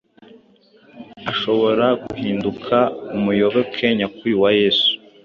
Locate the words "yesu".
4.59-4.89